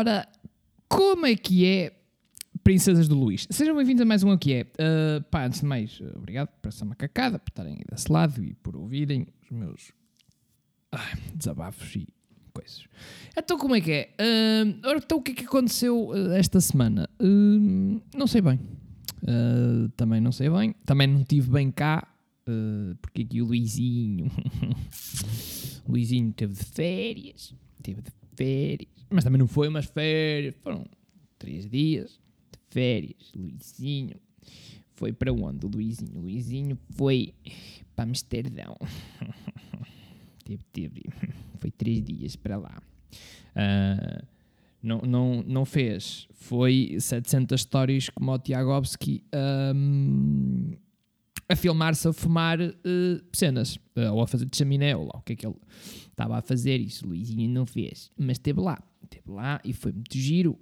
[0.00, 0.26] Ora,
[0.88, 1.92] como é que é,
[2.64, 3.46] princesas do Luís?
[3.50, 4.62] Sejam bem-vindos a mais um Aqui é.
[4.62, 8.54] Uh, pá, antes de mais, obrigado por essa macacada, por estarem aí desse lado e
[8.54, 9.92] por ouvirem os meus
[10.90, 12.08] ah, desabafos e
[12.50, 12.86] coisas.
[13.36, 14.14] Então, como é que é?
[14.18, 17.06] Uh, ora, então, o que é que aconteceu uh, esta semana?
[17.20, 18.58] Uh, não sei bem.
[19.22, 20.74] Uh, também não sei bem.
[20.86, 22.08] Também não estive bem cá,
[22.48, 24.32] uh, porque aqui o Luizinho.
[25.86, 27.54] Luizinho teve de férias.
[27.82, 28.99] Teve de férias.
[29.10, 30.54] Mas também não foi umas férias.
[30.62, 30.86] Foram
[31.38, 32.20] três dias
[32.52, 33.32] de férias.
[33.34, 34.16] Luizinho
[34.94, 35.66] foi para onde?
[35.66, 36.20] Luizinho.
[36.20, 37.34] Luizinho foi
[37.96, 38.76] para Amsterdão.
[40.44, 41.02] teve, teve.
[41.58, 42.82] Foi três dias para lá.
[43.56, 44.26] Uh,
[44.82, 46.28] não, não, não fez.
[46.32, 49.24] Foi 700 stories como o Tiagovski
[49.74, 50.72] um,
[51.48, 52.72] a filmar-se a fumar uh,
[53.32, 53.76] cenas.
[53.96, 55.56] Uh, ou a fazer de chaminé, ou lá o que é que ele
[56.10, 56.78] estava a fazer.
[56.78, 58.10] Isso Luizinho não fez.
[58.18, 58.78] Mas esteve lá.
[59.02, 60.58] Esteve lá e foi muito giro.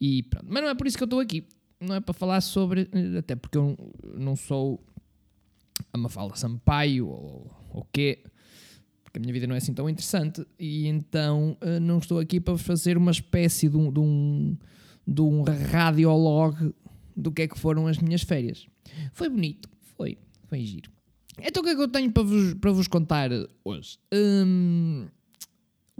[0.00, 0.46] E pronto.
[0.48, 1.46] Mas não é por isso que eu estou aqui.
[1.80, 2.88] Não é para falar sobre.
[3.18, 3.76] Até porque eu
[4.16, 4.84] não sou
[5.92, 8.24] a Mafalda Sampaio ou o quê
[9.08, 12.38] porque a minha vida não é assim tão interessante, e então uh, não estou aqui
[12.38, 14.56] para fazer uma espécie de um, de um,
[15.06, 16.74] de um radiolog
[17.16, 18.66] do que é que foram as minhas férias.
[19.12, 20.90] Foi bonito, foi, foi giro.
[21.38, 23.30] Então o que é que eu tenho para vos, para vos contar
[23.64, 23.98] hoje?
[24.12, 25.06] Um,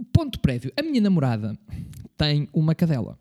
[0.03, 1.57] ponto prévio, a minha namorada
[2.17, 3.17] tem uma cadela.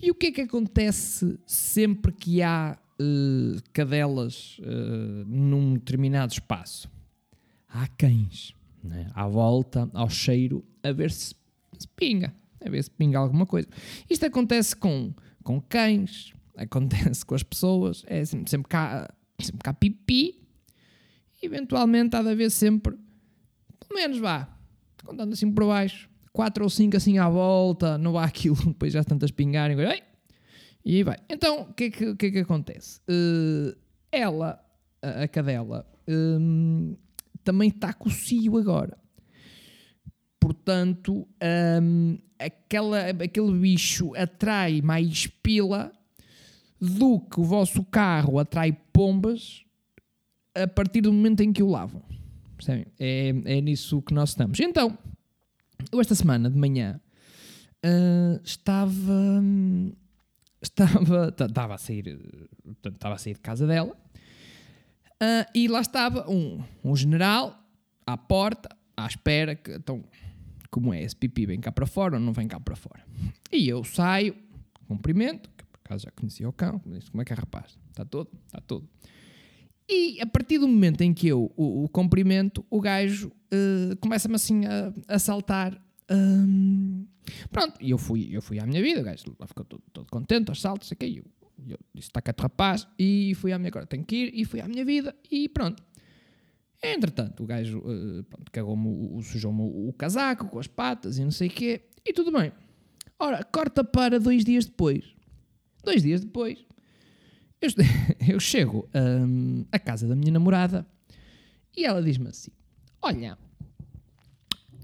[0.00, 6.90] E o que é que acontece sempre que há uh, cadelas uh, num determinado espaço?
[7.68, 11.34] Há cães né, à volta, ao cheiro, a ver se,
[11.78, 13.68] se, pinga, a ver se pinga alguma coisa.
[14.08, 19.72] Isto acontece com, com cães, acontece com as pessoas, é sempre, sempre, cá, sempre cá
[19.72, 20.40] pipi,
[21.42, 22.96] eventualmente há de haver sempre,
[23.80, 24.55] pelo menos vá,
[25.06, 29.02] contando assim por baixo, quatro ou cinco assim à volta, não há aquilo, depois já
[29.02, 29.76] tantas pingarem,
[30.84, 31.16] e aí vai.
[31.28, 33.00] Então, o que, é que, que, é que acontece?
[33.08, 33.76] Uh,
[34.12, 34.62] ela,
[35.02, 36.96] a, a cadela, um,
[37.42, 38.96] também está com o cio agora.
[40.38, 41.26] Portanto,
[41.82, 45.92] um, aquela, aquele bicho atrai mais pila
[46.80, 49.64] do que o vosso carro atrai pombas
[50.54, 52.02] a partir do momento em que o lavam.
[52.56, 52.86] Percebem?
[52.98, 54.58] É, é nisso que nós estamos.
[54.60, 54.96] Então,
[55.92, 57.00] eu esta semana de manhã
[57.84, 59.12] uh, estava.
[60.62, 62.18] Estava, estava a sair,
[62.84, 63.96] estava a sair de casa dela
[65.16, 67.58] Uh, e lá estava um, um general
[68.06, 70.04] à porta, à espera que, então,
[70.70, 73.02] como é, esse pipi vem cá para fora ou não vem cá para fora.
[73.50, 74.36] E eu saio,
[74.86, 76.78] cumprimento, que por acaso já conhecia o cão,
[77.10, 77.78] como é que é rapaz?
[77.88, 78.28] Está todo?
[78.46, 78.86] Está todo.
[79.88, 84.34] E a partir do momento em que eu o, o cumprimento, o gajo uh, começa-me
[84.34, 85.80] assim a, a saltar.
[86.10, 87.06] Um,
[87.50, 90.10] pronto, e eu fui, eu fui à minha vida, o gajo lá ficou todo, todo
[90.10, 91.24] contente, aos saltos, aqui, eu
[91.68, 94.60] eu disse, está quieto rapaz, e fui à minha, agora tenho que ir, e fui
[94.60, 95.82] à minha vida, e pronto.
[96.82, 101.48] Entretanto, o gajo uh, cagou-me, sujou-me o, o casaco com as patas e não sei
[101.48, 102.52] o quê, e tudo bem.
[103.18, 105.04] Ora, corta para dois dias depois.
[105.82, 106.64] Dois dias depois,
[107.66, 107.84] eu,
[108.34, 110.86] eu chego um, à casa da minha namorada
[111.76, 112.50] e ela diz-me assim:
[113.02, 113.38] Olha,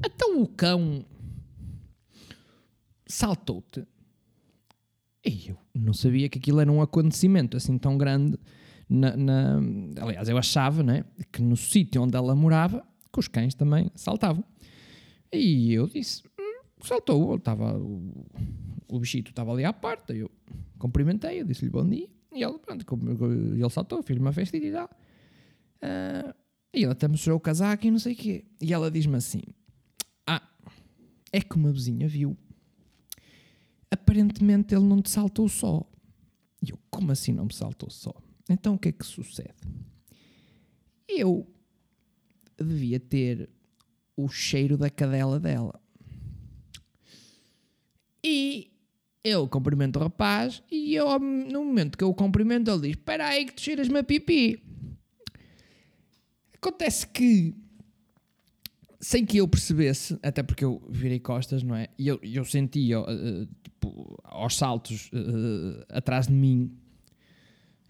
[0.05, 1.05] então o cão
[3.07, 3.87] saltou-te
[5.25, 8.39] e eu não sabia que aquilo era um acontecimento assim tão grande.
[8.89, 9.61] Na, na...
[10.01, 14.45] Aliás, eu achava né, que no sítio onde ela morava, que os cães também saltavam.
[15.33, 18.27] E eu disse: hum, saltou, estava, o,
[18.89, 20.13] o bichito estava ali à porta.
[20.13, 20.31] Eu
[20.79, 22.09] cumprimentei, eu disse-lhe bom dia.
[22.35, 22.87] E ele, pronto,
[23.55, 24.91] ele saltou, fiz uma festa e tal.
[25.83, 26.35] Uh,
[26.75, 28.45] e ele até mostrou o casaco e não sei o quê.
[28.61, 29.43] E ela diz-me assim:
[30.27, 30.43] Ah,
[31.33, 32.37] é que uma vizinha viu
[33.93, 35.87] aparentemente ele não te saltou só.
[36.63, 38.15] E eu, como assim não me saltou só?
[38.49, 39.55] Então o que é que sucede?
[41.07, 41.47] Eu
[42.57, 43.51] devia ter
[44.17, 45.81] o cheiro da cadela dela.
[48.25, 48.72] E
[49.25, 53.29] eu cumprimento o rapaz e eu, no momento que eu o cumprimento, ele diz: Espera
[53.29, 54.63] aí que tu cheiras-me a pipi.
[56.55, 57.55] Acontece que
[59.03, 61.89] sem que eu percebesse, até porque eu virei costas, não é?
[61.99, 66.73] E eu, eu sentia, uh, tipo, aos saltos uh, atrás de mim.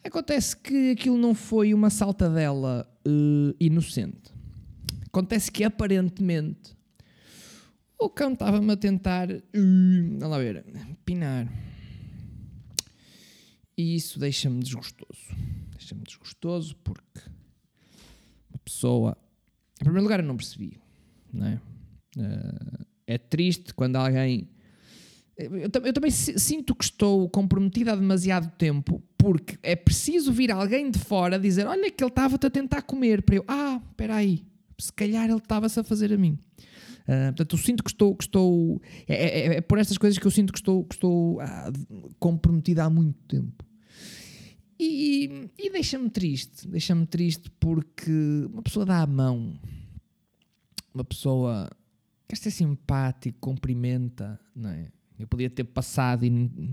[0.03, 4.33] Acontece que aquilo não foi uma saltadela uh, inocente.
[5.07, 6.75] Acontece que aparentemente
[8.05, 10.65] o cão estava-me a tentar, uh, lá ver,
[11.05, 11.49] pinar.
[13.77, 15.37] E isso deixa-me desgostoso.
[15.71, 17.21] Deixa-me desgostoso porque
[18.51, 19.17] uma pessoa.
[19.81, 20.83] Em primeiro lugar, eu não percebi
[21.33, 21.61] não é?
[22.17, 24.49] Uh, é triste quando alguém
[25.37, 30.91] Eu, eu, também sinto que estou comprometida há demasiado tempo porque é preciso vir alguém
[30.91, 33.23] de fora dizer: Olha, que ele estava-te a tentar comer.
[33.23, 34.45] Para eu, ah, espera aí,
[34.79, 36.39] se calhar ele estava-se a fazer a mim.
[37.03, 38.15] Uh, portanto, eu sinto que estou.
[38.15, 41.41] Que estou é, é, é, por estas coisas que eu sinto que estou, que estou
[41.41, 41.73] ah,
[42.19, 43.65] comprometida há muito tempo.
[44.79, 46.67] E, e deixa-me triste.
[46.67, 48.11] Deixa-me triste porque
[48.53, 49.59] uma pessoa dá a mão,
[50.93, 51.71] uma pessoa
[52.29, 54.91] quer ser simpático, cumprimenta, não é?
[55.19, 56.73] Eu podia ter passado e nem,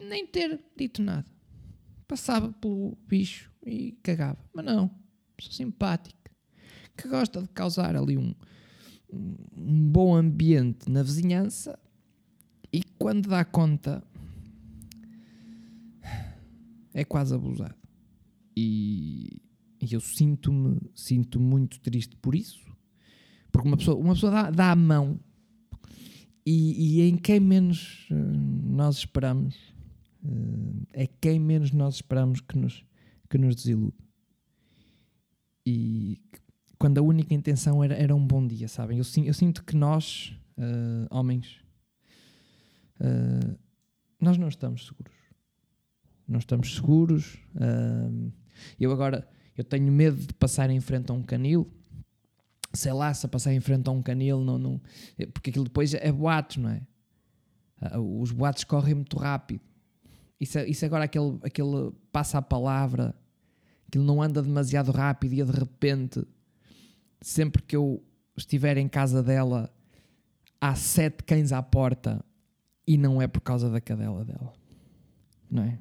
[0.00, 1.26] nem ter dito nada.
[2.06, 4.38] Passava pelo bicho e cagava.
[4.54, 4.90] Mas não,
[5.38, 6.30] sou simpática,
[6.96, 8.34] que gosta de causar ali um,
[9.56, 11.78] um bom ambiente na vizinhança
[12.72, 14.02] e quando dá conta
[16.92, 17.74] é quase abusado.
[18.56, 19.42] E,
[19.90, 22.64] eu sinto-me sinto muito triste por isso,
[23.52, 25.20] porque uma pessoa, uma pessoa dá, dá a mão
[26.46, 29.54] e, e em quem menos uh, nós esperamos
[30.24, 32.84] uh, é quem menos nós esperamos que nos,
[33.28, 33.96] que nos desilude.
[35.66, 36.20] E
[36.84, 38.98] quando a única intenção era, era um bom dia, sabem?
[38.98, 41.58] Eu, eu sinto que nós, uh, homens,
[44.20, 45.14] nós não estamos seguros.
[46.28, 47.38] Não estamos seguros.
[48.78, 49.26] eu agora
[49.56, 51.72] eu tenho medo de passar em frente a um canil
[52.74, 54.80] sei lá, se a passar em frente a um canil, não, não,
[55.32, 56.82] porque aquilo depois é boatos, não é?
[57.80, 59.62] Ah, os boatos correm muito rápido.
[60.38, 63.14] Isso, isso agora aquele, aquele passa a palavra,
[63.86, 66.26] aquilo não anda demasiado rápido e de repente,
[67.26, 68.02] sempre que eu
[68.36, 69.72] estiver em casa dela,
[70.60, 72.24] há sete cães à porta
[72.86, 74.52] e não é por causa da cadela dela,
[75.50, 75.78] não é?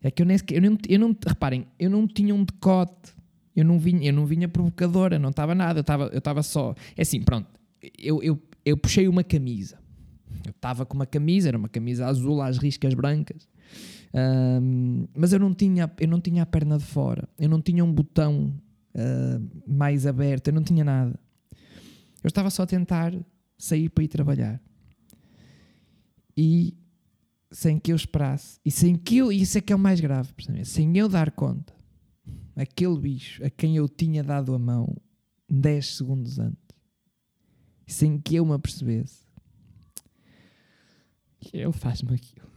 [0.00, 3.18] É que eu nem, eu não, eu não, reparem, eu não tinha um decote
[3.58, 6.76] eu não vinha, eu não vinha provocadora, não estava nada, eu estava eu só.
[6.96, 7.48] É assim, pronto,
[7.98, 9.80] eu, eu, eu puxei uma camisa.
[10.44, 13.48] Eu estava com uma camisa, era uma camisa azul às riscas brancas.
[14.14, 17.28] Um, mas eu não tinha eu não tinha a perna de fora.
[17.38, 18.54] Eu não tinha um botão
[18.94, 20.48] uh, mais aberto.
[20.48, 21.18] Eu não tinha nada.
[22.22, 23.14] Eu estava só a tentar
[23.56, 24.60] sair para ir trabalhar.
[26.36, 26.76] E
[27.50, 30.34] sem que eu esperasse e sem que eu isso é que é o mais grave
[30.64, 31.74] sem eu dar conta
[32.54, 34.94] aquele bicho a quem eu tinha dado a mão
[35.50, 36.68] 10 segundos antes,
[37.86, 39.26] sem que eu me apercebesse
[41.52, 42.47] ele faz-me aquilo.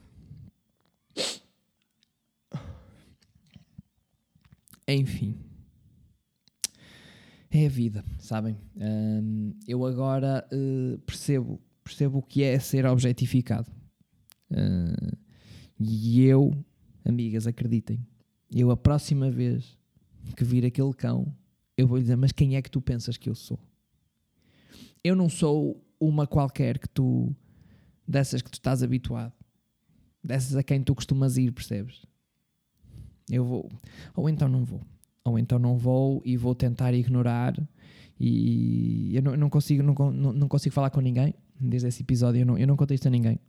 [4.93, 5.37] Enfim,
[7.49, 8.57] é a vida, sabem?
[8.75, 13.69] Um, eu agora uh, percebo, percebo o que é ser objetificado.
[14.49, 15.17] Uh,
[15.79, 16.53] e eu,
[17.05, 18.05] amigas, acreditem,
[18.53, 19.77] eu a próxima vez
[20.35, 21.33] que vir aquele cão,
[21.77, 23.59] eu vou lhe dizer: Mas quem é que tu pensas que eu sou?
[25.03, 27.35] Eu não sou uma qualquer que tu,
[28.07, 29.33] dessas que tu estás habituado,
[30.23, 32.05] dessas a quem tu costumas ir, percebes?
[33.31, 33.71] Eu vou,
[34.15, 34.81] ou então não vou,
[35.23, 37.55] ou então não vou e vou tentar ignorar.
[38.19, 42.41] E eu não, não consigo, não, não, não, consigo falar com ninguém desde esse episódio.
[42.41, 43.39] Eu não, eu não contei isto a ninguém.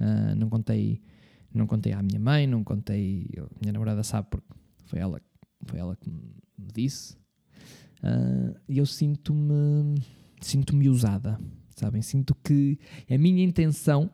[0.00, 1.00] Uh, não contei
[1.52, 3.28] não contei à minha mãe, não contei.
[3.36, 4.46] A minha namorada sabe porque
[4.84, 5.20] foi ela
[5.64, 7.16] foi ela que me disse.
[8.02, 10.00] Uh, e eu sinto-me
[10.40, 11.38] sinto-me usada,
[11.74, 12.02] sabem?
[12.02, 12.78] Sinto que
[13.10, 14.10] a minha intenção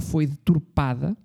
[0.00, 1.16] foi deturpada.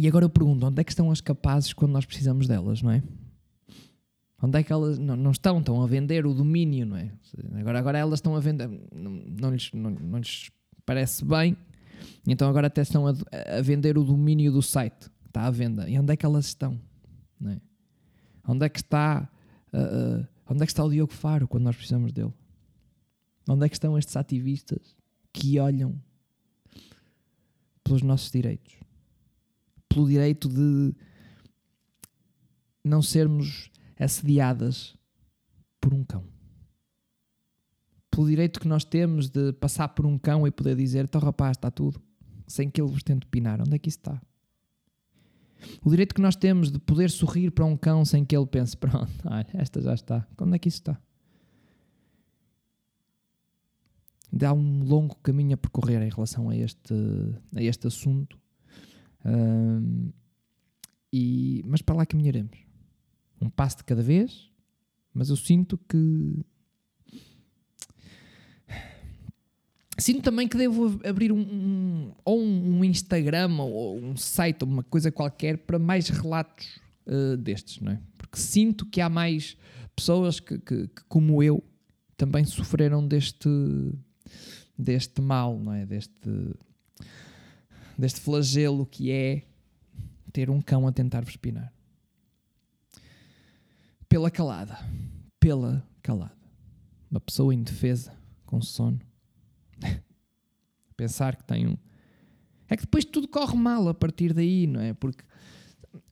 [0.00, 2.90] E agora eu pergunto, onde é que estão as capazes quando nós precisamos delas, não
[2.90, 3.02] é?
[4.42, 5.58] Onde é que elas não, não estão?
[5.58, 7.12] Estão a vender o domínio, não é?
[7.58, 10.50] Agora, agora elas estão a vender, não, não, lhes, não, não lhes
[10.86, 11.54] parece bem,
[12.26, 15.10] então agora até estão a, a, vender o domínio do site.
[15.26, 15.86] Está à venda.
[15.86, 16.80] E onde é que elas estão?
[17.38, 17.60] Não é?
[18.48, 19.28] Onde é que está
[19.70, 22.32] uh, uh, onde é que está o Diogo Faro quando nós precisamos dele?
[23.46, 24.96] Onde é que estão estes ativistas
[25.30, 25.94] que olham
[27.84, 28.80] pelos nossos direitos?
[29.90, 30.94] Pelo direito de
[32.82, 34.96] não sermos assediadas
[35.78, 36.24] por um cão
[38.10, 41.56] pelo direito que nós temos de passar por um cão e poder dizer: então rapaz,
[41.56, 42.00] está tudo,
[42.46, 43.60] sem que ele vos tente pinar.
[43.60, 44.20] Onde é que isso está?
[45.82, 48.76] O direito que nós temos de poder sorrir para um cão sem que ele pense:
[48.78, 50.26] pronto, olha, esta já está.
[50.38, 51.00] Onde é que isso está?
[54.32, 56.94] Dá um longo caminho a percorrer em relação a este,
[57.56, 58.38] a este assunto.
[59.24, 60.10] Um,
[61.12, 62.58] e, mas para lá caminharemos.
[63.40, 64.50] Um passo de cada vez,
[65.14, 66.44] mas eu sinto que
[70.00, 75.12] Sinto também que devo abrir um, um ou um Instagram ou um site, uma coisa
[75.12, 78.00] qualquer para mais relatos uh, destes, não é?
[78.16, 79.58] Porque sinto que há mais
[79.94, 81.62] pessoas que, que, que, como eu,
[82.16, 83.48] também sofreram deste,
[84.76, 85.84] deste mal, não é?
[85.84, 86.30] Deste,
[88.00, 89.42] deste flagelo que é
[90.32, 91.72] ter um cão a tentar vos espinar.
[94.08, 94.78] Pela calada.
[95.38, 96.36] Pela calada.
[97.10, 98.16] Uma pessoa indefesa,
[98.46, 99.00] com sono.
[100.96, 101.76] Pensar que tem um.
[102.68, 104.94] É que depois tudo corre mal a partir daí, não é?
[104.94, 105.24] Porque,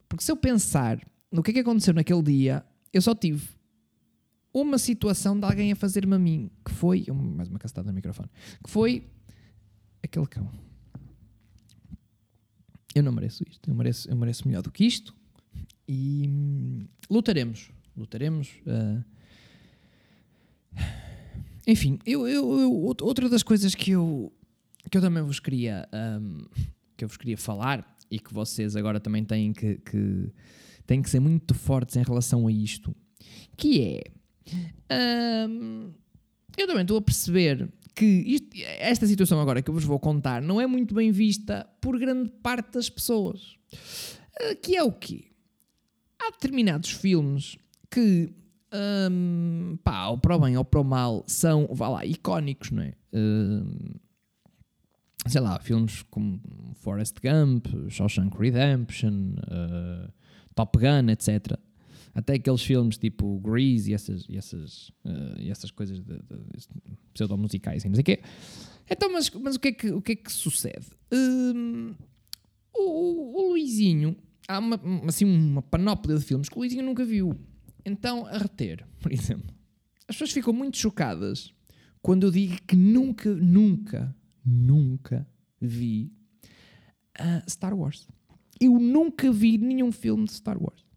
[0.08, 3.48] porque se eu pensar no que é que aconteceu naquele dia, eu só tive
[4.52, 8.28] uma situação de alguém a fazer-me a mim, que foi, mais uma castada no microfone,
[8.64, 9.08] que foi
[10.02, 10.50] aquele cão.
[12.98, 15.14] Eu não mereço isto, eu mereço, eu mereço melhor do que isto
[15.86, 18.48] e hum, lutaremos, lutaremos.
[18.66, 19.04] Uh,
[21.64, 24.32] enfim, eu, eu, eu, outra das coisas que eu,
[24.90, 25.88] que eu também vos queria,
[26.20, 26.38] um,
[26.96, 30.32] que eu vos queria falar e que vocês agora também têm que, que,
[30.84, 32.92] têm que ser muito fortes em relação a isto,
[33.56, 35.92] que é um,
[36.56, 40.40] eu também estou a perceber que isto, esta situação agora que eu vos vou contar
[40.40, 43.56] não é muito bem vista por grande parte das pessoas.
[44.40, 45.32] Uh, que é o quê?
[46.16, 47.58] Há determinados filmes
[47.90, 48.32] que,
[49.10, 52.84] um, pá, ou para o bem ou para o mal, são, vá lá, icónicos, não
[52.84, 52.94] é?
[53.12, 53.98] Uh,
[55.26, 56.40] sei lá, filmes como
[56.76, 60.12] Forrest Gump, Shawshank Redemption, uh,
[60.54, 61.58] Top Gun, etc.
[62.18, 66.98] Até aqueles filmes tipo Grease e essas, e essas, uh, e essas coisas de, de,
[67.14, 68.20] pseudo-musicais e não sei o quê.
[68.90, 70.84] Então, mas, mas o, que é que, o que é que sucede?
[71.12, 71.94] Um,
[72.76, 74.16] o, o Luizinho,
[74.48, 77.38] há uma, assim uma panóplia de filmes que o Luizinho nunca viu.
[77.84, 79.54] Então, a reter, por exemplo.
[80.08, 81.54] As pessoas ficam muito chocadas
[82.02, 84.12] quando eu digo que nunca, nunca,
[84.44, 85.24] nunca
[85.60, 86.12] vi
[87.20, 88.08] uh, Star Wars.
[88.60, 90.87] Eu nunca vi nenhum filme de Star Wars.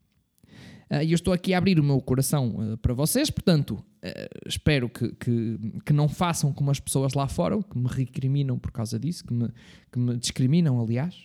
[0.93, 4.45] Ah, e eu estou aqui a abrir o meu coração uh, para vocês, portanto, uh,
[4.45, 8.73] espero que, que, que, não façam como as pessoas lá fora, que me recriminam por
[8.73, 9.47] causa disso, que me,
[9.89, 11.15] que me discriminam, aliás,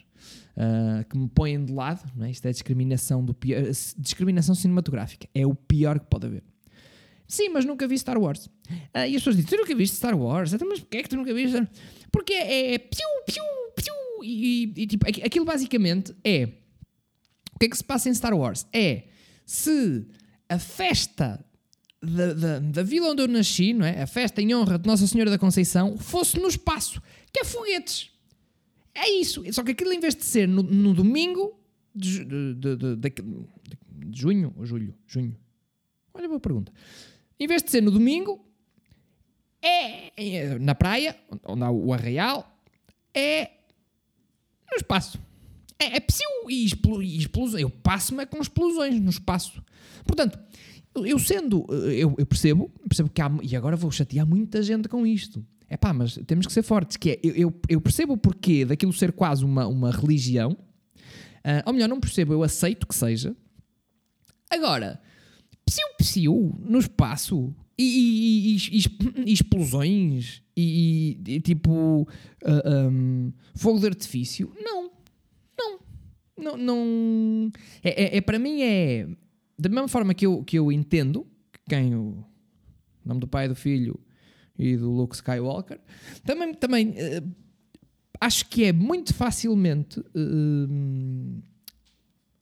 [0.57, 2.09] uh, que me põem de lado.
[2.23, 2.31] É?
[2.31, 3.61] Isto é discriminação, do pior,
[3.99, 5.29] discriminação cinematográfica.
[5.35, 6.45] É o pior que pode haver.
[7.27, 8.49] Sim, mas nunca vi Star Wars.
[8.95, 10.53] e as pessoas dizem: Tu nunca viste Star Wars?
[10.53, 11.61] Então, mas porquê é que tu nunca viste?
[12.13, 13.43] Porque é, é piu, piu,
[13.75, 13.95] piu.
[14.23, 16.51] E, e, e tipo, aquilo basicamente é.
[17.53, 18.65] O que é que se passa em Star Wars?
[18.73, 19.16] É
[19.47, 20.05] se
[20.49, 21.43] a festa
[22.03, 24.03] da, da, da, vila onde eu nasci, não é?
[24.03, 27.01] a festa em honra de Nossa Senhora da Conceição, fosse no espaço,
[27.33, 28.11] que é foguetes.
[28.95, 29.43] É isso.
[29.53, 31.59] Só que aquilo, em vez de ser no, no domingo
[31.95, 34.95] de, de, de, de, junho ou julho?
[35.07, 35.37] Junho.
[36.13, 36.73] Olha, boa pergunta.
[37.39, 38.45] Em vez de ser no domingo,
[39.63, 42.61] é, é na praia, onde há o arraial,
[43.15, 43.51] é
[44.71, 45.19] no espaço.
[45.79, 47.61] É, é psiu e, explo, e explosão.
[47.61, 49.63] Eu passo-me com explosões no espaço.
[50.05, 50.39] Portanto,
[50.95, 55.07] eu sendo, eu, eu, percebo, percebo que há, e agora vou chatear muita gente com
[55.07, 55.45] isto.
[55.69, 58.93] É pá, mas temos que ser fortes, que é, eu, eu percebo o porquê daquilo
[58.93, 63.37] ser quase uma, uma religião, uh, ou melhor, não percebo, eu aceito que seja.
[64.49, 65.01] Agora,
[65.67, 68.83] psiu-psiu no espaço e, e, e,
[69.27, 72.07] e explosões e, tipo uh,
[72.45, 74.96] ah, um, fogo de artifício, não
[76.37, 77.53] não, não.
[77.83, 79.09] É, é, é, para mim é
[79.59, 81.27] da mesma forma que eu, que eu entendo
[81.69, 82.25] quem o
[83.05, 83.99] nome do pai do filho
[84.59, 85.81] e do Luke Skywalker
[86.25, 87.35] também, também uh,
[88.21, 91.43] acho que é muito facilmente uh,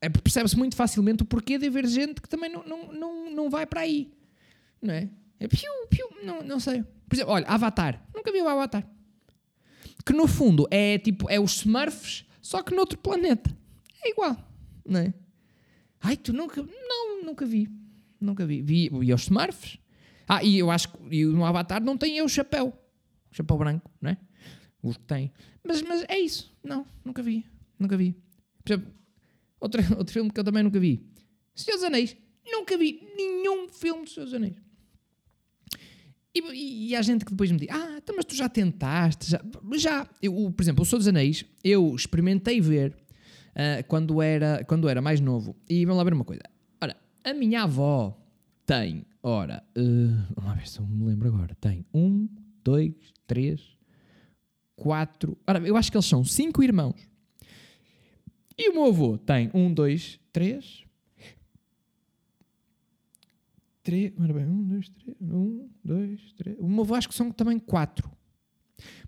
[0.00, 3.50] é, percebe-se muito facilmente o porquê de haver gente que também não, não, não, não
[3.50, 4.10] vai para aí
[4.82, 5.08] não é?
[5.40, 6.84] É piu, piu, não, não sei.
[7.08, 8.86] Por exemplo, olha, Avatar, nunca vi o Avatar.
[10.04, 13.56] Que no fundo é tipo, é os Smurfs só que noutro planeta
[14.04, 14.36] é igual,
[14.86, 15.14] não é?
[16.00, 16.62] Ai, tu nunca.
[16.62, 17.68] Não, nunca vi.
[18.20, 18.60] Nunca vi.
[18.62, 19.78] Vi, vi os Smurfs.
[20.28, 22.68] Ah, e eu acho que no Avatar não tem o chapéu.
[23.30, 24.18] O chapéu branco, não é?
[24.82, 25.32] Os que tem.
[25.62, 26.54] Mas, mas é isso.
[26.62, 27.46] Não, nunca vi.
[27.78, 28.14] Nunca vi.
[28.62, 28.92] Por exemplo,
[29.58, 31.10] outro, outro filme que eu também nunca vi.
[31.54, 32.16] Senhor dos Anéis.
[32.46, 34.56] Nunca vi nenhum filme de Senhor dos Anéis.
[36.34, 39.30] E, e, e há gente que depois me diz: Ah, então, mas tu já tentaste?
[39.30, 39.40] Já.
[39.76, 40.08] já.
[40.20, 42.94] Eu, por exemplo, o Senhor dos Anéis, eu experimentei ver
[43.54, 45.56] uh, quando, era, quando era mais novo.
[45.68, 46.42] E vamos lá ver uma coisa.
[46.82, 48.16] Ora, a minha avó
[48.66, 51.54] tem, ora, uh, vamos lá ver se eu me lembro agora.
[51.60, 52.28] Tem um,
[52.62, 52.94] dois,
[53.26, 53.60] três,
[54.76, 55.36] quatro.
[55.46, 57.08] Ora, eu acho que eles são cinco irmãos.
[58.56, 60.84] E o meu avô tem um, dois, três.
[63.82, 64.12] Três.
[64.18, 65.16] Ora bem, um, dois, três.
[65.20, 66.56] Um, dois, três.
[66.58, 68.10] O meu avô acho que são também quatro.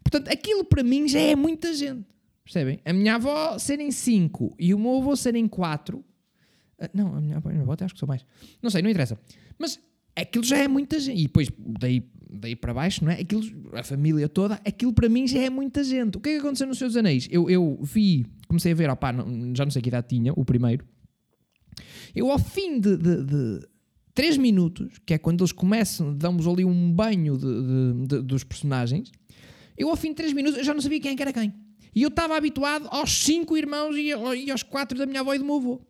[0.03, 2.07] Portanto, aquilo para mim já é muita gente.
[2.47, 2.79] Percebem?
[2.85, 5.99] A minha avó serem 5 e o meu avô serem 4.
[5.99, 6.05] Uh,
[6.79, 8.25] ah, não, a minha, a minha avó até acho que sou mais.
[8.63, 9.19] Não sei, não interessa.
[9.59, 9.81] Mas
[10.15, 11.19] aquilo já é muita gente.
[11.19, 13.21] E depois, daí, daí para baixo, não é?
[13.21, 16.19] Aquilo, a família toda, aquilo para mim já é muita gente.
[16.19, 17.27] O que é que aconteceu nos Seus Anéis?
[17.33, 20.45] Eu, eu vi, comecei a ver, opá, não, já não sei que idade tinha, o
[20.45, 20.87] primeiro.
[22.15, 23.69] Eu, ao fim de, de, de
[24.15, 29.11] 3 minutos, que é quando eles começam, damos ali um banho de, de, dos personagens,
[29.77, 31.53] eu, ao fim de 3 minutos, já não sabia quem era quem.
[31.97, 34.13] E eu estava habituado aos 5 irmãos e,
[34.51, 35.81] aos 4 da minha avó e do meu avô.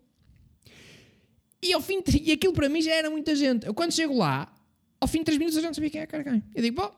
[1.60, 3.66] E ao fim e aquilo para mim já era muita gente.
[3.66, 4.54] Eu quando chego lá,
[5.00, 6.44] ao fim de 3 minutos eu já não sabia quem é quem.
[6.54, 6.94] Eu digo, bom,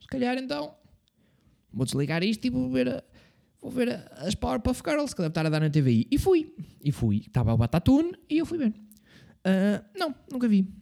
[0.00, 0.72] se calhar então
[1.72, 3.04] vou desligar isto e vou ver, a,
[3.60, 6.06] vou ver a, as Powerpuff Girls que deve estar a dar na TVI.
[6.08, 6.54] E fui.
[6.80, 7.24] E fui.
[7.26, 8.68] Estava o Batatune e eu fui ver.
[8.68, 10.72] Uh, não, nunca vi.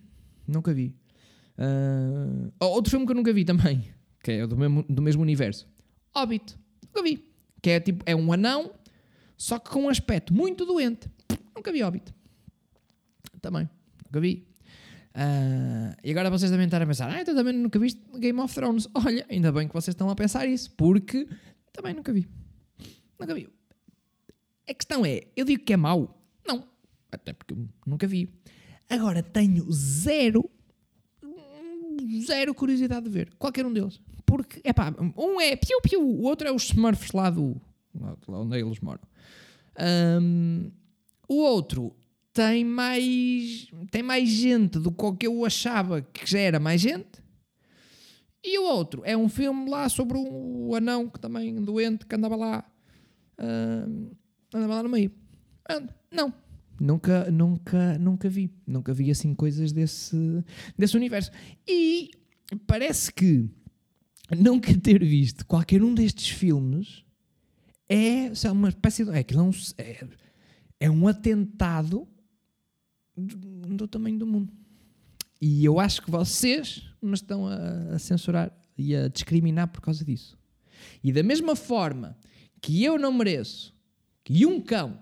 [0.47, 0.95] Nunca vi.
[1.57, 3.83] Uh, outro filme que eu nunca vi também,
[4.23, 5.67] que é do mesmo, do mesmo universo.
[6.15, 6.55] Hobbit.
[6.85, 7.26] Nunca vi.
[7.67, 8.71] Que é tipo, é um anão,
[9.37, 11.11] só que com um aspecto muito doente.
[11.53, 12.15] Nunca vi Hobbit
[13.41, 13.69] também.
[14.05, 14.47] Nunca vi.
[15.17, 18.55] Uh, e agora vocês devem estar a pensar, ah, então também nunca viste Game of
[18.55, 18.87] Thrones.
[18.95, 21.27] Olha, ainda bem que vocês estão a pensar isso, porque
[21.73, 22.29] também nunca vi.
[23.19, 23.49] Nunca vi.
[24.71, 26.23] A questão é, eu digo que é mau?
[26.47, 26.69] Não.
[27.11, 28.33] Até porque eu nunca vi.
[28.89, 30.49] Agora tenho zero,
[32.25, 34.01] zero curiosidade de ver qualquer um deles.
[34.37, 37.59] Porque, é pá, um é piu piu, o outro é os Smurfs lá do.
[37.95, 39.01] lá onde eles moram.
[40.21, 40.71] Um,
[41.27, 41.97] o outro
[42.35, 47.25] tem mais, tem mais gente do que eu achava que já era mais gente.
[48.45, 52.37] E o outro é um filme lá sobre o anão que também doente que andava
[52.37, 52.65] lá,
[54.55, 55.11] andava lá no meio.
[56.13, 56.33] Não,
[56.79, 60.45] nunca, nunca, nunca vi, nunca vi assim coisas desse,
[60.79, 61.31] desse universo.
[61.67, 62.11] E
[62.67, 63.49] parece que
[64.35, 67.05] nunca ter visto qualquer um destes filmes
[67.89, 69.11] é uma espécie de.
[69.11, 70.09] É, é, um, é,
[70.81, 72.09] é um atentado
[73.17, 73.37] do,
[73.77, 74.53] do tamanho do mundo.
[75.41, 80.05] E eu acho que vocês me estão a, a, censurar e a discriminar por causa
[80.05, 80.39] disso.
[81.03, 82.17] E da mesma forma
[82.61, 83.75] que eu não mereço
[84.25, 84.99] que um cão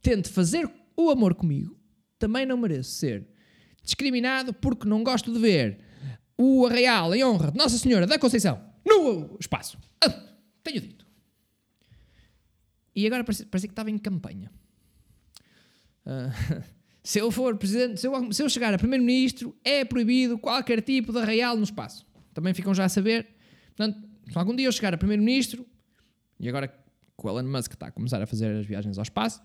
[0.00, 1.76] tente fazer o amor comigo,
[2.18, 3.26] também não mereço ser
[3.82, 5.78] discriminado porque não gosto de ver
[6.42, 9.78] o Arraial em honra de Nossa Senhora da Conceição no espaço.
[10.04, 10.10] Ah,
[10.62, 11.06] tenho dito.
[12.94, 14.50] E agora parece, parece que estava em campanha.
[16.04, 16.62] Uh,
[17.04, 21.12] Se eu for presidente, se eu, se eu chegar a primeiro-ministro, é proibido qualquer tipo
[21.12, 22.06] de arraial no espaço.
[22.32, 23.26] Também ficam já a saber.
[23.74, 25.66] Portanto, se algum dia eu chegar a primeiro-ministro,
[26.38, 26.76] e agora que
[27.18, 29.42] o Elon Musk está a começar a fazer as viagens ao espaço,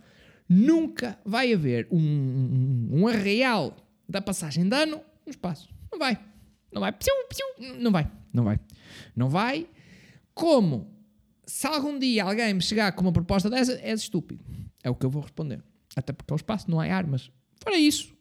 [0.48, 3.76] nunca vai haver um, um, um arraial
[4.08, 5.68] da passagem de ano no espaço.
[5.92, 6.20] Não vai.
[6.78, 6.96] Não vai.
[7.80, 8.12] Não vai.
[8.34, 8.60] Não vai.
[9.16, 9.70] Não vai.
[10.34, 10.98] Como
[11.46, 14.44] se algum dia alguém me chegar com uma proposta dessa, és estúpido.
[14.84, 15.64] É o que eu vou responder.
[15.96, 17.32] Até porque ao espaço não há armas.
[17.64, 18.16] Fora isso,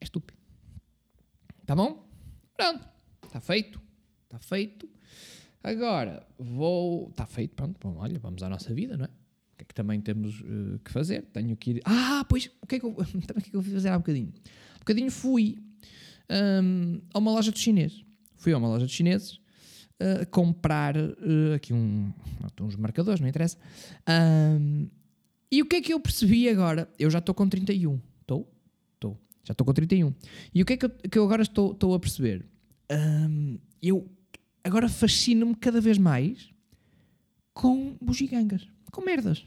[0.00, 0.38] é estúpido.
[1.64, 2.06] Tá bom?
[2.56, 2.86] Pronto.
[3.24, 3.80] Está feito.
[4.24, 4.88] Está feito.
[5.62, 7.08] Agora, vou.
[7.08, 7.78] Está feito, pronto.
[7.80, 9.08] Bom, olha, vamos à nossa vida, não é?
[9.08, 11.22] O que é que também temos uh, que fazer?
[11.32, 11.80] Tenho que ir.
[11.84, 13.98] Ah, pois, o que é que eu, o que é que eu fui fazer há
[13.98, 14.28] bocadinho?
[14.76, 15.58] Um bocadinho fui
[16.30, 18.04] um, a uma loja de chineses.
[18.36, 19.40] Fui a uma loja de chineses
[20.00, 22.12] uh, comprar uh, aqui um,
[22.60, 23.56] uns marcadores, não interessa.
[24.08, 24.88] Um,
[25.50, 26.88] e o que é que eu percebi agora?
[26.98, 28.00] Eu já estou com 31.
[28.20, 28.52] Estou?
[28.94, 29.18] Estou.
[29.44, 30.12] Já estou com 31.
[30.54, 32.44] E o que é que eu, que eu agora estou, estou a perceber?
[32.90, 34.08] Um, eu
[34.62, 36.50] agora fascino-me cada vez mais
[37.54, 39.46] com bugigangas, com merdas.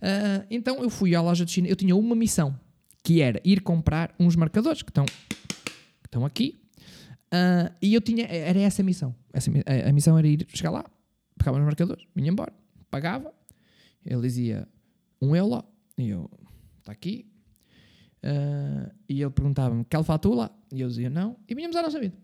[0.00, 2.58] Uh, então eu fui à loja de China, eu tinha uma missão,
[3.02, 5.06] que era ir comprar uns marcadores que estão,
[6.08, 6.60] estão aqui.
[7.28, 9.14] Uh, e eu tinha, era essa a missão.
[9.32, 10.84] Essa, a, a missão era ir chegar lá,
[11.36, 12.52] pegava os marcadores, vinha embora,
[12.90, 13.32] pagava.
[14.04, 14.66] Ele dizia
[15.20, 15.64] um euro.
[15.96, 16.30] E eu,
[16.78, 17.26] está aqui.
[18.24, 20.50] Uh, e ele perguntava-me, quer fatura?
[20.72, 21.36] E eu dizia, não.
[21.48, 22.16] E vinhamos à nossa vida.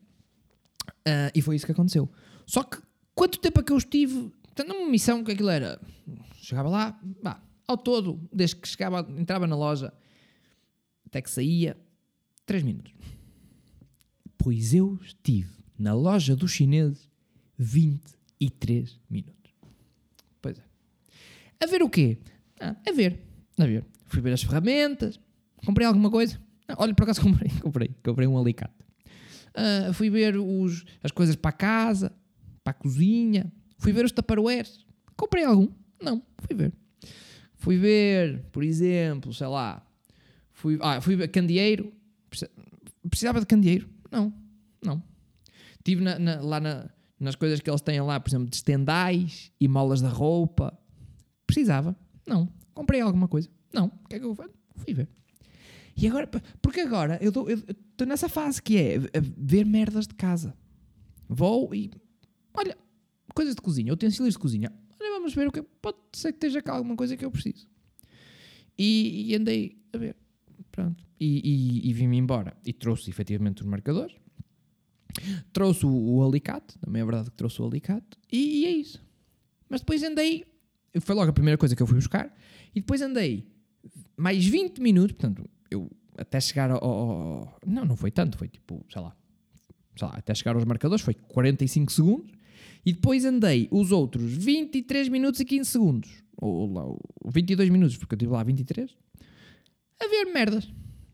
[1.07, 2.09] Uh, e foi isso que aconteceu.
[2.47, 2.79] Só que,
[3.15, 4.33] quanto tempo é que eu estive...
[4.55, 5.81] Tendo uma missão que aquilo era...
[6.41, 7.01] Chegava lá,
[7.67, 9.93] ao todo, desde que chegava, entrava na loja,
[11.07, 11.77] até que saía,
[12.47, 12.93] 3 minutos.
[14.45, 17.09] Pois eu estive na loja dos chineses
[17.57, 19.55] 23 minutos.
[20.43, 20.63] Pois é.
[21.65, 22.19] A ver o quê?
[22.61, 23.23] Ah, a ver,
[23.59, 23.87] a ver.
[24.05, 25.19] Fui ver as ferramentas,
[25.65, 26.39] comprei alguma coisa.
[26.69, 28.75] Ah, olha, por acaso comprei, comprei, comprei um alicate.
[29.57, 32.13] Uh, fui ver os, as coisas para casa,
[32.63, 33.51] para a cozinha.
[33.79, 34.87] Fui ver os taparoeiros.
[35.17, 35.69] Comprei algum?
[36.03, 36.73] Não, fui ver.
[37.55, 39.83] Fui ver, por exemplo, sei lá,
[40.53, 41.91] fui, ah, fui ver candeeiro.
[43.09, 43.94] Precisava de candeeiro?
[44.15, 44.33] Não,
[44.81, 45.03] não.
[45.79, 49.51] Estive na, na, lá na, nas coisas que eles têm lá, por exemplo, de estendais
[49.61, 50.79] e molas da roupa.
[51.45, 51.97] Precisava.
[52.25, 52.49] Não.
[52.73, 53.49] Comprei alguma coisa?
[53.73, 53.87] Não.
[53.87, 54.55] O que é que eu faço?
[54.77, 55.09] Fui ver.
[55.97, 56.29] E agora,
[56.63, 58.99] porque agora eu estou nessa fase que é
[59.37, 60.57] ver merdas de casa.
[61.29, 61.91] Vou e
[62.57, 62.77] olha,
[63.35, 64.73] coisas de cozinha, utensílios de cozinha.
[65.01, 67.67] Olha, vamos ver o que pode ser que esteja cá alguma coisa que eu preciso.
[68.79, 70.17] E, e andei a ver.
[70.75, 71.05] Pronto.
[71.21, 71.41] E,
[71.85, 72.57] e, e vim-me embora.
[72.67, 74.17] E trouxe efetivamente os marcadores.
[75.53, 76.77] Trouxe o, o, alicate.
[76.81, 78.19] Também é verdade que trouxe o alicate.
[78.31, 79.01] E, e é isso.
[79.69, 80.45] Mas depois andei.
[81.01, 82.35] Foi logo a primeira coisa que eu fui buscar.
[82.75, 83.47] E depois andei
[84.17, 85.17] mais 20 minutos.
[85.17, 87.59] Portanto, eu até chegar ao, ao.
[87.65, 88.37] Não, não foi tanto.
[88.37, 89.17] Foi tipo, sei lá.
[89.97, 92.33] Sei lá, até chegar aos marcadores foi 45 segundos.
[92.85, 96.11] E depois andei os outros 23 minutos e 15 segundos.
[96.37, 99.04] Ou, ou, ou 22 minutos, porque eu estive lá 23
[100.01, 100.73] a ver merdas.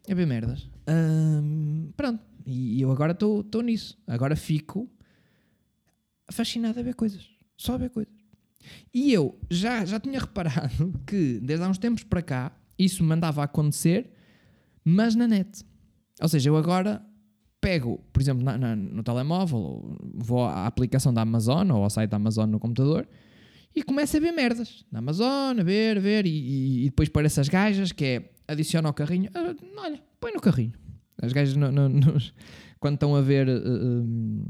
[0.09, 0.69] A ver merdas.
[0.89, 2.23] Um, pronto.
[2.47, 3.99] E eu agora estou nisso.
[4.07, 4.89] Agora fico
[6.31, 7.29] fascinado a ver coisas.
[7.57, 8.15] Só a ver coisas.
[8.93, 13.43] E eu já, já tinha reparado que desde há uns tempos para cá isso mandava
[13.43, 14.11] acontecer,
[14.85, 15.65] mas na net.
[16.21, 17.05] Ou seja, eu agora
[17.61, 22.11] pego, por exemplo, na, na, no telemóvel, vou à aplicação da Amazon ou ao site
[22.11, 23.07] da Amazon no computador
[23.75, 27.27] e começo a ver merdas na Amazon, a ver, a ver, e, e depois para
[27.27, 29.31] essas gajas que é adiciona ao carrinho.
[29.31, 30.73] Uh, olha, põe no carrinho.
[31.23, 31.91] As gajas, no, no,
[32.81, 34.45] quando estão a ver uh,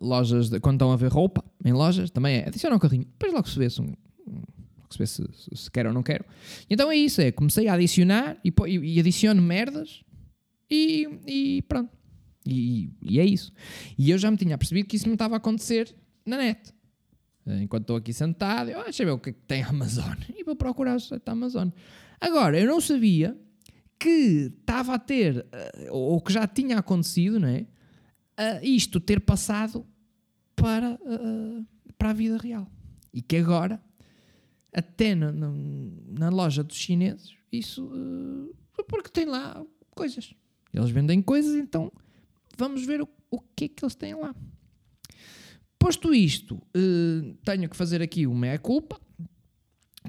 [0.00, 3.04] lojas, de, quando estão a ver roupa em lojas, também é adiciona ao carrinho.
[3.04, 3.92] Depois logo se vê se, um,
[4.90, 5.24] se, vê se,
[5.54, 6.24] se, quero ou não quero.
[6.68, 10.02] Então é isso, é comecei a adicionar e, e, e adiciono merdas
[10.70, 11.90] e, e pronto.
[12.46, 13.52] E, e, é isso.
[13.96, 15.94] E eu já me tinha percebido que isso me estava a acontecer
[16.26, 16.72] na net.
[17.46, 19.68] Enquanto estou aqui sentado, eu, ah, deixa eu ver o que, é que tem a
[19.68, 20.14] Amazon.
[20.36, 21.68] E vou procurar o site da Amazon.
[22.22, 23.36] Agora, eu não sabia
[23.98, 27.66] que estava a ter, eh, ou que já tinha acontecido, não é?
[28.38, 29.84] Uh, isto ter passado
[30.54, 31.66] para, uh,
[31.98, 32.70] para a vida real.
[33.12, 33.82] E que agora,
[34.72, 35.52] até na, na,
[36.16, 37.90] na loja dos chineses, isso.
[38.86, 40.32] Porque tem lá coisas.
[40.72, 41.92] Eles vendem coisas, então
[42.56, 44.32] vamos ver o, o que é que eles têm lá.
[45.76, 46.62] Posto isto,
[47.44, 49.00] tenho que fazer aqui uma meia-culpa,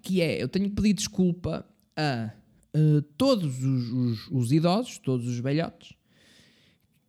[0.03, 2.31] que é, eu tenho que pedir desculpa a
[2.75, 5.93] uh, todos os, os, os, idosos, todos os velhotes,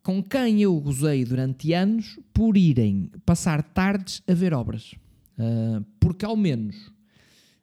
[0.02, 4.94] com quem eu gozei durante anos por irem passar tardes a ver obras.
[5.38, 6.76] Uh, porque ao menos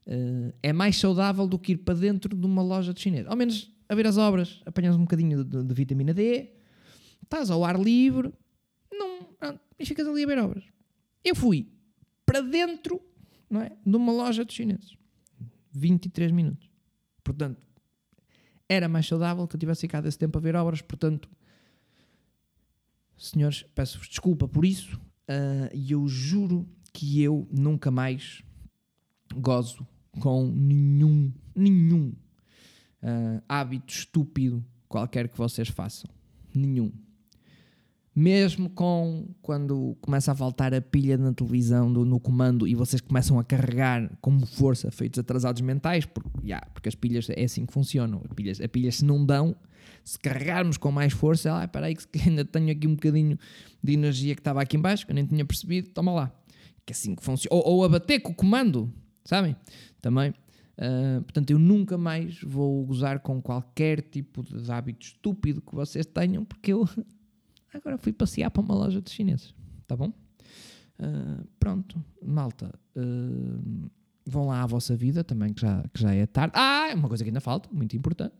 [0.07, 3.27] uh, é mais saudável do que ir para dentro de uma loja de chinês.
[3.27, 6.49] Ao menos a ver as obras, apanhas um bocadinho de, de vitamina D,
[7.21, 8.31] estás ao ar livre,
[8.91, 9.27] não,
[9.77, 10.63] e ficas ali a ver obras.
[11.23, 11.67] Eu fui
[12.25, 13.01] para dentro
[13.49, 14.95] não é, de uma loja de chineses.
[15.73, 16.70] 23 minutos.
[17.33, 17.61] Portanto,
[18.67, 20.81] era mais saudável que eu tivesse ficado esse tempo a ver obras.
[20.81, 21.29] Portanto,
[23.17, 28.41] senhores, peço-vos desculpa por isso ah, e uh, eu juro que eu nunca mais
[29.33, 29.87] gozo
[30.19, 32.13] com nenhum, nenhum
[33.01, 36.09] uh, hábito estúpido qualquer que vocês façam.
[36.53, 36.91] Nenhum
[38.13, 42.99] mesmo com quando começa a faltar a pilha na televisão do, no comando e vocês
[43.01, 47.65] começam a carregar como força feitos atrasados mentais, porque, yeah, porque as pilhas é assim
[47.65, 48.21] que funcionam.
[48.29, 49.55] As pilhas, as pilhas se não dão,
[50.03, 53.37] se carregarmos com mais força, ah, espera aí que ainda tenho aqui um bocadinho
[53.81, 56.31] de energia que estava aqui embaixo, que eu nem tinha percebido, toma lá.
[56.85, 57.55] Que é assim que funciona.
[57.55, 58.91] Ou, ou a bater com o comando,
[59.23, 59.55] sabem?
[60.01, 60.31] Também.
[60.77, 66.05] Uh, portanto, eu nunca mais vou gozar com qualquer tipo de hábito estúpido que vocês
[66.05, 66.89] tenham, porque eu
[67.73, 69.53] Agora fui passear para uma loja de chineses.
[69.87, 70.13] Tá bom?
[70.99, 72.73] Uh, pronto, malta.
[72.95, 73.89] Uh,
[74.25, 76.53] vão lá à vossa vida também, que já, que já é tarde.
[76.55, 78.35] Ah, é uma coisa que ainda falta, muito importante.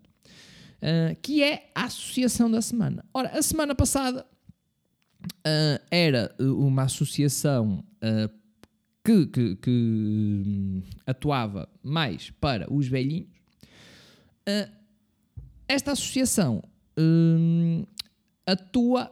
[0.77, 3.03] Uh, que é a associação da semana.
[3.13, 4.25] Ora, a semana passada
[5.91, 7.83] era uma associação
[9.03, 13.29] que, que, que um, atuava mais para os velhinhos.
[15.67, 16.63] esta associação
[16.97, 17.85] um,
[18.47, 19.11] atua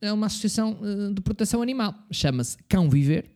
[0.00, 3.26] é uma associação uh, de proteção animal, chama-se Cão Viver.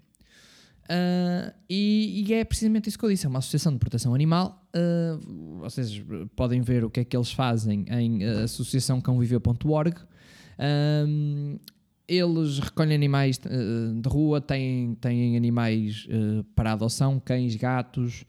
[0.85, 4.67] Uh, e, e, é precisamente isso que eu disse: é uma associação de proteção animal.
[4.75, 6.03] Uh, vocês
[6.37, 9.97] podem ver o que é que eles fazem em associaçãocãoviver.org.
[12.07, 16.07] eles recolhem animais de rua, têm, têm animais
[16.55, 18.25] para adoção, cães, gatos.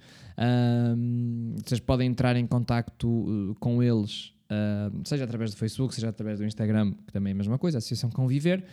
[1.62, 6.46] vocês podem entrar em contato com eles Uh, seja através do Facebook, seja através do
[6.46, 8.64] Instagram, que também é a mesma coisa, a Associação Conviver.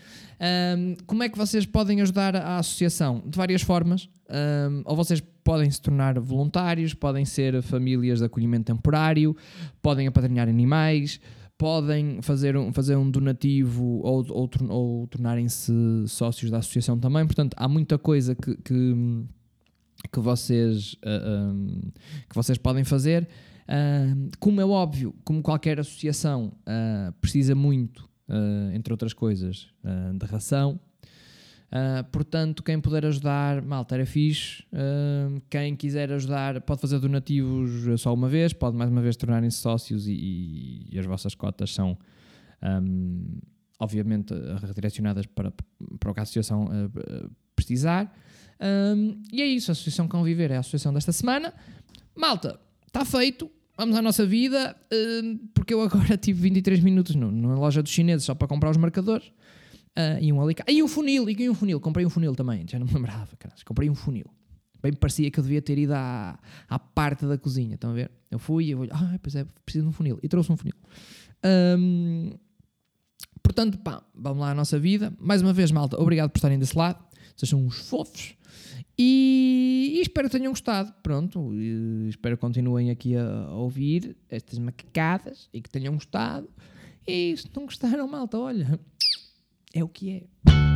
[1.07, 3.23] Como é que vocês podem ajudar a associação?
[3.27, 4.09] De várias formas.
[4.85, 9.37] Ou vocês podem se tornar voluntários, podem ser famílias de acolhimento temporário,
[9.81, 11.21] podem apadrinhar animais,
[11.59, 15.73] podem fazer um, fazer um donativo ou, ou, ou tornarem-se
[16.09, 17.25] sócios da associação também.
[17.25, 18.95] Portanto, há muita coisa que, que,
[20.13, 21.81] que vocês, uh, um,
[22.29, 23.29] que vocês podem fazer.
[24.38, 29.68] Como é óbvio, como qualquer associação uh, precisa muito, uh, entre outras coisas,
[30.14, 30.79] de ração,
[32.12, 34.62] portanto, quem puder ajudar, malta, era fixe.
[35.48, 40.07] quem quiser ajudar, pode fazer donativos só uma vez, pode mais uma vez tornarem-se sócios
[40.07, 41.96] e, e, e, as vossas cotas são,
[42.62, 43.40] um,
[43.81, 45.51] obviamente, redirecionadas para,
[45.98, 46.68] para o que a associação
[47.57, 48.12] precisar.
[48.62, 51.53] Um, e é isso, a Associação Conviver é a associação desta semana.
[52.14, 52.61] Malta,
[52.92, 57.55] está feito vamos à nossa vida, uh, porque eu agora tive 23 minutos no, na
[57.55, 59.26] loja dos chineses só para comprar os marcadores
[59.98, 60.72] uh, e um alicate.
[60.72, 63.62] E um funil, e um funil, comprei um funil também, já não me lembrava, caras.
[63.62, 64.26] comprei um funil.
[64.83, 68.11] Bem parecia que eu devia ter ido à, à parte da cozinha, estão a ver?
[68.31, 70.18] Eu fui e olhei, ah, pois é, preciso de um funil.
[70.22, 70.74] E trouxe um funil.
[71.78, 72.33] Um,
[73.40, 75.14] portanto, pá, vamos lá à nossa vida.
[75.20, 76.98] Mais uma vez, malta, obrigado por estarem desse lado.
[77.37, 78.35] Vocês são uns fofos.
[78.99, 80.92] E, e, espero que tenham gostado.
[81.03, 81.53] Pronto,
[82.09, 86.49] espero que continuem aqui a, ouvir estas macacadas e que tenham gostado.
[87.07, 88.79] E se não gostaram, malta, olha,
[89.75, 90.11] é o que
[90.47, 90.72] é.